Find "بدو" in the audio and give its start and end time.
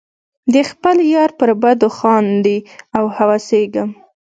1.61-1.89